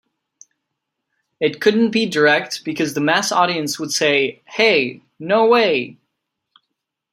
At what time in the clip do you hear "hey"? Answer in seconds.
4.47-5.03